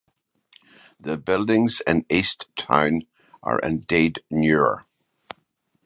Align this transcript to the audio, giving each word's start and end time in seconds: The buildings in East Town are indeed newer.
The 0.99 1.15
buildings 1.15 1.79
in 1.85 2.07
East 2.09 2.47
Town 2.55 3.03
are 3.43 3.59
indeed 3.59 4.23
newer. 4.31 4.85